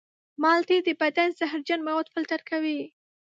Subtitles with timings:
[0.41, 2.79] مالټې د بدن زهرجن مواد فلتر کوي.